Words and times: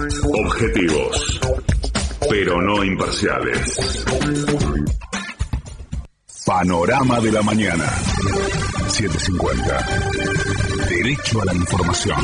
Objetivos, 0.00 1.40
pero 2.28 2.60
no 2.62 2.82
imparciales. 2.82 4.04
Panorama 6.46 7.20
de 7.20 7.32
la 7.32 7.42
mañana. 7.42 7.84
750. 8.88 10.86
Derecho 10.88 11.42
a 11.42 11.44
la 11.44 11.54
información. 11.54 12.16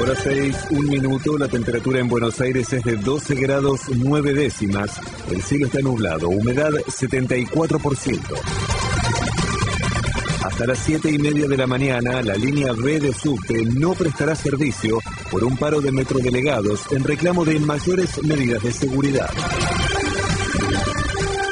Hora 0.00 0.14
6, 0.14 0.56
un 0.70 0.86
minuto, 0.86 1.38
la 1.38 1.48
temperatura 1.48 2.00
en 2.00 2.08
Buenos 2.08 2.40
Aires 2.40 2.72
es 2.72 2.82
de 2.82 2.96
12 2.96 3.34
grados 3.36 3.80
9 3.94 4.34
décimas, 4.34 5.00
el 5.30 5.42
cielo 5.42 5.66
está 5.66 5.80
nublado, 5.80 6.28
humedad 6.28 6.70
74%. 6.70 8.75
Hasta 10.46 10.64
las 10.64 10.78
7 10.78 11.10
y 11.10 11.18
media 11.18 11.48
de 11.48 11.56
la 11.56 11.66
mañana, 11.66 12.22
la 12.22 12.36
línea 12.36 12.72
B 12.72 13.00
de 13.00 13.12
subte 13.12 13.64
no 13.64 13.94
prestará 13.94 14.36
servicio 14.36 15.00
por 15.28 15.42
un 15.42 15.56
paro 15.56 15.80
de 15.80 15.90
metrodelegados 15.90 16.86
en 16.92 17.02
reclamo 17.02 17.44
de 17.44 17.58
mayores 17.58 18.22
medidas 18.22 18.62
de 18.62 18.72
seguridad. 18.72 19.28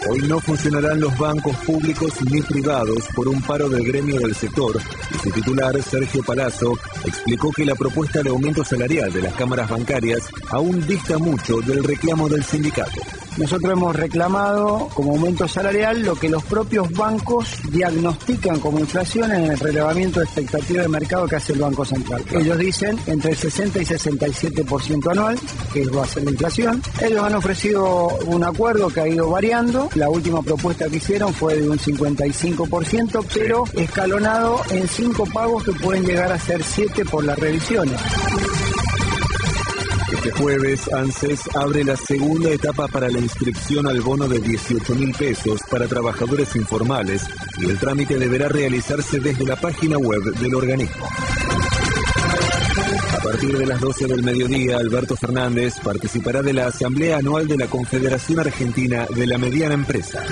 Hoy 0.08 0.20
no 0.28 0.38
funcionarán 0.38 1.00
los 1.00 1.18
bancos 1.18 1.56
públicos 1.66 2.12
ni 2.30 2.40
privados 2.42 3.04
por 3.16 3.26
un 3.26 3.42
paro 3.42 3.68
del 3.68 3.84
gremio 3.84 4.20
del 4.20 4.34
sector 4.34 4.80
y 5.12 5.18
su 5.18 5.30
titular, 5.32 5.74
Sergio 5.82 6.22
Palazzo, 6.22 6.72
explicó 7.04 7.50
que 7.50 7.64
la 7.64 7.74
propuesta 7.74 8.22
de 8.22 8.30
aumento 8.30 8.64
salarial 8.64 9.12
de 9.12 9.22
las 9.22 9.34
cámaras 9.34 9.68
bancarias 9.70 10.30
aún 10.50 10.86
dista 10.86 11.18
mucho 11.18 11.56
del 11.62 11.82
reclamo 11.82 12.28
del 12.28 12.44
sindicato. 12.44 13.00
Nosotros 13.36 13.72
hemos 13.72 13.96
reclamado 13.96 14.88
como 14.94 15.12
aumento 15.12 15.48
salarial 15.48 16.02
lo 16.02 16.14
que 16.14 16.28
los 16.28 16.44
propios 16.44 16.90
bancos 16.92 17.48
diagnostican 17.70 18.60
como 18.60 18.78
inflación 18.78 19.32
en 19.32 19.50
el 19.50 19.58
relevamiento 19.58 20.20
de 20.20 20.26
expectativa 20.26 20.82
de 20.82 20.88
mercado 20.88 21.26
que 21.26 21.36
hace 21.36 21.52
el 21.52 21.58
Banco 21.58 21.84
Central. 21.84 22.24
Ellos 22.30 22.58
dicen 22.58 22.98
entre 23.06 23.32
el 23.32 23.36
60 23.36 23.82
y 23.82 23.84
67% 23.84 25.10
anual, 25.10 25.38
que 25.72 25.84
va 25.86 26.04
a 26.04 26.06
ser 26.06 26.24
la 26.24 26.30
inflación. 26.30 26.80
Ellos 27.02 27.24
han 27.24 27.34
ofrecido 27.34 28.08
un 28.26 28.44
acuerdo 28.44 28.88
que 28.88 29.00
ha 29.00 29.08
ido 29.08 29.28
variando. 29.28 29.88
La 29.94 30.08
última 30.08 30.40
propuesta 30.42 30.88
que 30.88 30.96
hicieron 30.96 31.34
fue 31.34 31.56
de 31.56 31.68
un 31.68 31.78
55%, 31.78 33.26
pero 33.34 33.64
escalonado 33.74 34.60
en 34.70 34.86
cinco 34.86 35.24
pagos 35.26 35.64
que 35.64 35.72
pueden 35.72 36.04
llegar 36.04 36.30
a 36.30 36.38
ser 36.38 36.62
siete 36.62 37.04
por 37.04 37.24
las 37.24 37.38
revisiones. 37.38 38.00
Este 40.24 40.40
jueves, 40.40 40.90
ANSES 40.90 41.40
abre 41.54 41.84
la 41.84 41.98
segunda 41.98 42.48
etapa 42.48 42.88
para 42.88 43.10
la 43.10 43.18
inscripción 43.18 43.86
al 43.86 44.00
bono 44.00 44.26
de 44.26 44.38
18 44.38 44.94
mil 44.94 45.12
pesos 45.12 45.60
para 45.70 45.86
trabajadores 45.86 46.56
informales 46.56 47.26
y 47.58 47.66
el 47.66 47.78
trámite 47.78 48.18
deberá 48.18 48.48
realizarse 48.48 49.20
desde 49.20 49.44
la 49.44 49.56
página 49.56 49.98
web 49.98 50.22
del 50.22 50.54
organismo. 50.54 51.06
A 53.12 53.22
partir 53.22 53.58
de 53.58 53.66
las 53.66 53.78
12 53.78 54.06
del 54.06 54.22
mediodía, 54.22 54.78
Alberto 54.78 55.14
Fernández 55.14 55.74
participará 55.84 56.40
de 56.40 56.54
la 56.54 56.68
Asamblea 56.68 57.18
Anual 57.18 57.46
de 57.46 57.58
la 57.58 57.66
Confederación 57.66 58.40
Argentina 58.40 59.06
de 59.14 59.26
la 59.26 59.36
Mediana 59.36 59.74
Empresa. 59.74 60.24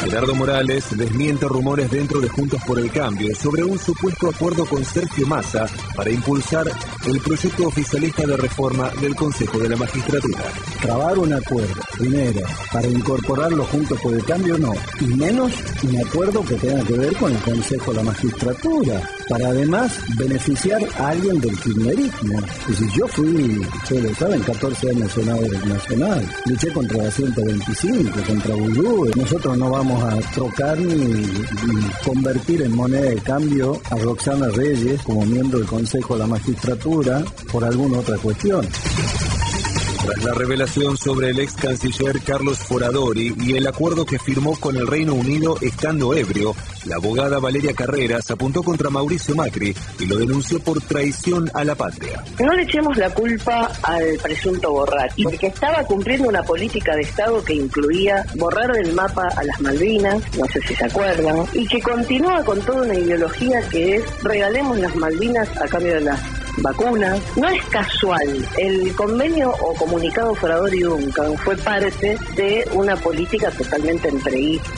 Gerardo 0.00 0.34
Morales 0.34 0.96
desmiente 0.96 1.46
rumores 1.46 1.90
dentro 1.90 2.20
de 2.20 2.28
Juntos 2.28 2.60
por 2.66 2.78
el 2.80 2.90
Cambio 2.90 3.34
sobre 3.34 3.62
un 3.64 3.78
supuesto 3.78 4.30
acuerdo 4.30 4.64
con 4.64 4.82
Sergio 4.84 5.26
Massa 5.26 5.66
para 5.94 6.10
impulsar 6.10 6.66
el 7.06 7.20
proyecto 7.20 7.68
oficialista 7.68 8.26
de 8.26 8.36
reforma 8.36 8.90
del 9.00 9.14
Consejo 9.14 9.58
de 9.58 9.68
la 9.68 9.76
Magistratura. 9.76 10.44
Trabar 10.80 11.18
un 11.18 11.34
acuerdo, 11.34 11.82
primero, 11.98 12.40
para 12.72 12.88
incorporarlo 12.88 13.64
Juntos 13.64 14.00
por 14.00 14.14
el 14.14 14.24
Cambio, 14.24 14.58
no. 14.58 14.72
Y 15.00 15.04
menos 15.04 15.52
un 15.82 16.06
acuerdo 16.06 16.42
que 16.44 16.54
tenga 16.54 16.82
que 16.82 16.94
ver 16.94 17.14
con 17.16 17.32
el 17.32 17.42
Consejo 17.42 17.90
de 17.90 17.96
la 17.98 18.02
Magistratura, 18.04 19.02
para 19.30 19.48
además 19.48 19.92
beneficiar 20.18 20.82
a 20.98 21.08
alguien 21.10 21.40
del 21.40 21.56
kirchnerismo. 21.60 22.40
Y 22.68 22.72
si 22.72 22.84
yo 22.98 23.06
fui, 23.06 23.58
ustedes 23.82 24.02
lo 24.02 24.14
saben, 24.16 24.40
14 24.40 24.90
años 24.90 25.12
senador 25.12 25.66
nacional, 25.68 26.28
luché 26.46 26.72
contra 26.72 27.04
la 27.04 27.10
125, 27.10 28.22
contra 28.26 28.54
Bulú, 28.56 29.08
nosotros 29.14 29.56
no 29.56 29.70
vamos 29.70 30.02
a 30.02 30.16
trocar 30.32 30.76
ni, 30.78 30.94
ni, 30.94 31.90
convertir 32.04 32.62
en 32.62 32.74
moneda 32.74 33.08
de 33.08 33.20
cambio 33.20 33.80
a 33.90 33.96
Roxana 33.98 34.48
Reyes 34.48 35.00
como 35.02 35.24
miembro 35.24 35.60
del 35.60 35.68
Consejo 35.68 36.14
de 36.14 36.20
la 36.20 36.26
Magistratura 36.26 37.22
por 37.52 37.64
alguna 37.64 38.00
otra 38.00 38.18
cuestión. 38.18 38.66
Tras 40.02 40.24
la 40.24 40.32
revelación 40.32 40.96
sobre 40.96 41.28
el 41.28 41.40
ex 41.40 41.52
canciller 41.54 42.20
Carlos 42.22 42.58
Foradori 42.58 43.34
y 43.38 43.56
el 43.56 43.66
acuerdo 43.66 44.06
que 44.06 44.18
firmó 44.18 44.58
con 44.58 44.76
el 44.76 44.86
Reino 44.86 45.12
Unido 45.12 45.58
estando 45.60 46.14
ebrio, 46.14 46.54
la 46.86 46.96
abogada 46.96 47.38
Valeria 47.38 47.74
Carreras 47.74 48.30
apuntó 48.30 48.62
contra 48.62 48.88
Mauricio 48.88 49.34
Macri 49.34 49.76
y 49.98 50.06
lo 50.06 50.16
denunció 50.16 50.58
por 50.60 50.80
traición 50.80 51.50
a 51.52 51.64
la 51.64 51.74
patria. 51.74 52.24
No 52.38 52.54
le 52.54 52.62
echemos 52.62 52.96
la 52.96 53.10
culpa 53.10 53.70
al 53.82 54.16
presunto 54.22 54.70
borracho, 54.70 55.22
porque 55.24 55.48
estaba 55.48 55.84
cumpliendo 55.84 56.28
una 56.28 56.42
política 56.44 56.96
de 56.96 57.02
Estado 57.02 57.44
que 57.44 57.54
incluía 57.54 58.24
borrar 58.36 58.72
del 58.72 58.94
mapa 58.94 59.28
a 59.36 59.44
las 59.44 59.60
Malvinas, 59.60 60.22
no 60.38 60.46
sé 60.46 60.62
si 60.62 60.74
se 60.74 60.84
acuerdan, 60.86 61.44
y 61.52 61.66
que 61.66 61.80
continúa 61.82 62.42
con 62.42 62.58
toda 62.62 62.82
una 62.82 62.94
ideología 62.94 63.60
que 63.68 63.96
es 63.96 64.22
regalemos 64.22 64.78
las 64.78 64.96
Malvinas 64.96 65.48
a 65.60 65.68
cambio 65.68 65.94
de 65.94 66.00
las 66.00 66.39
vacunas. 66.58 67.20
No 67.36 67.48
es 67.48 67.64
casual. 67.66 68.48
El 68.58 68.94
convenio 68.94 69.50
o 69.50 69.74
comunicado 69.74 70.34
Forador 70.34 70.74
y 70.74 70.80
Duncan 70.80 71.36
fue 71.38 71.56
parte 71.56 72.18
de 72.36 72.68
una 72.72 72.96
política 72.96 73.50
totalmente 73.50 74.08
entreguista. 74.08 74.70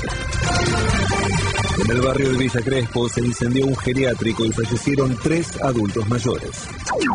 En 1.84 1.90
el 1.90 2.00
barrio 2.00 2.30
de 2.32 2.38
Villa 2.38 2.60
Crespo 2.60 3.08
se 3.08 3.22
incendió 3.22 3.66
un 3.66 3.76
geriátrico 3.76 4.44
y 4.44 4.52
fallecieron 4.52 5.18
tres 5.22 5.60
adultos 5.62 6.06
mayores. 6.08 6.50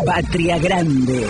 Patria 0.06 0.57
Grande. 0.57 1.28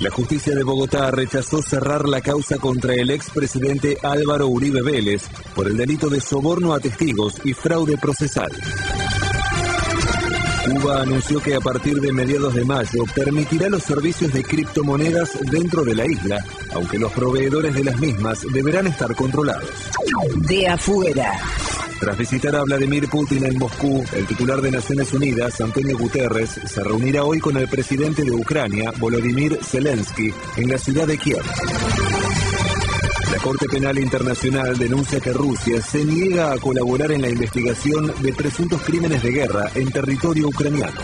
La 0.00 0.10
justicia 0.10 0.54
de 0.54 0.62
Bogotá 0.62 1.10
rechazó 1.10 1.62
cerrar 1.62 2.06
la 2.06 2.20
causa 2.20 2.58
contra 2.58 2.92
el 2.92 3.10
expresidente 3.10 3.96
Álvaro 4.02 4.48
Uribe 4.48 4.82
Vélez 4.82 5.22
por 5.54 5.68
el 5.68 5.76
delito 5.76 6.10
de 6.10 6.20
soborno 6.20 6.74
a 6.74 6.80
testigos 6.80 7.34
y 7.44 7.54
fraude 7.54 7.96
procesal. 7.96 8.50
Cuba 10.66 11.02
anunció 11.02 11.40
que 11.40 11.54
a 11.54 11.60
partir 11.60 11.94
de 12.00 12.12
mediados 12.12 12.52
de 12.54 12.64
mayo 12.64 13.04
permitirá 13.14 13.68
los 13.68 13.84
servicios 13.84 14.32
de 14.32 14.42
criptomonedas 14.42 15.38
dentro 15.48 15.84
de 15.84 15.94
la 15.94 16.04
isla, 16.04 16.44
aunque 16.74 16.98
los 16.98 17.12
proveedores 17.12 17.72
de 17.72 17.84
las 17.84 18.00
mismas 18.00 18.44
deberán 18.52 18.88
estar 18.88 19.14
controlados. 19.14 19.70
De 20.48 20.66
afuera. 20.66 21.38
Tras 22.00 22.18
visitar 22.18 22.56
a 22.56 22.62
Vladimir 22.62 23.08
Putin 23.08 23.46
en 23.46 23.56
Moscú, 23.58 24.04
el 24.12 24.26
titular 24.26 24.60
de 24.60 24.72
Naciones 24.72 25.12
Unidas, 25.12 25.60
Antonio 25.60 25.96
Guterres, 25.96 26.50
se 26.50 26.82
reunirá 26.82 27.22
hoy 27.22 27.38
con 27.38 27.56
el 27.56 27.68
presidente 27.68 28.24
de 28.24 28.32
Ucrania, 28.32 28.92
Volodymyr 28.98 29.58
Zelensky, 29.62 30.34
en 30.56 30.68
la 30.68 30.78
ciudad 30.78 31.06
de 31.06 31.16
Kiev. 31.16 31.42
La 33.32 33.38
Corte 33.38 33.66
Penal 33.66 33.98
Internacional 33.98 34.78
denuncia 34.78 35.18
que 35.18 35.32
Rusia 35.32 35.82
se 35.82 36.04
niega 36.04 36.52
a 36.52 36.58
colaborar 36.58 37.10
en 37.10 37.22
la 37.22 37.28
investigación 37.28 38.14
de 38.20 38.32
presuntos 38.32 38.80
crímenes 38.82 39.22
de 39.22 39.32
guerra 39.32 39.70
en 39.74 39.90
territorio 39.90 40.48
ucraniano. 40.48 41.00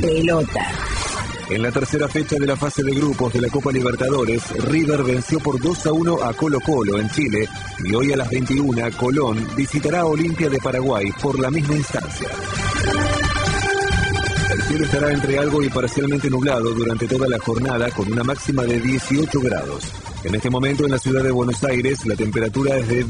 Pelota. 0.00 0.72
En 1.48 1.62
la 1.62 1.70
tercera 1.70 2.08
fecha 2.08 2.36
de 2.38 2.46
la 2.46 2.56
fase 2.56 2.82
de 2.82 2.92
grupos 2.92 3.32
de 3.32 3.40
la 3.40 3.48
Copa 3.48 3.72
Libertadores, 3.72 4.42
River 4.64 5.02
venció 5.02 5.40
por 5.40 5.60
2 5.60 5.86
a 5.86 5.92
1 5.92 6.24
a 6.24 6.32
Colo 6.34 6.60
Colo 6.60 6.98
en 6.98 7.08
Chile 7.10 7.48
y 7.82 7.94
hoy 7.94 8.12
a 8.12 8.16
las 8.16 8.30
21 8.30 8.90
Colón 8.98 9.46
visitará 9.56 10.00
a 10.00 10.06
Olimpia 10.06 10.48
de 10.48 10.58
Paraguay 10.58 11.10
por 11.22 11.38
la 11.38 11.50
misma 11.50 11.74
instancia. 11.74 12.28
El 14.50 14.62
cielo 14.62 14.84
estará 14.84 15.12
entre 15.12 15.38
algo 15.38 15.62
y 15.62 15.68
parcialmente 15.68 16.30
nublado 16.30 16.70
durante 16.74 17.08
toda 17.08 17.26
la 17.28 17.38
jornada 17.38 17.90
con 17.90 18.10
una 18.10 18.22
máxima 18.22 18.62
de 18.64 18.80
18 18.80 19.40
grados. 19.40 19.92
En 20.24 20.34
este 20.34 20.48
momento 20.48 20.86
en 20.86 20.90
la 20.90 20.98
ciudad 20.98 21.22
de 21.22 21.30
Buenos 21.30 21.62
Aires 21.64 22.06
la 22.06 22.16
temperatura 22.16 22.76
es 22.78 22.88
de 22.88 23.02